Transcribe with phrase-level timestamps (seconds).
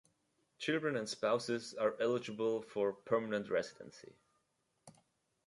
[0.57, 4.15] Children and spouses are eligible for permanent residency.